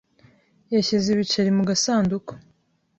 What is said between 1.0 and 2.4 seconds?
ibiceri mu gasanduku.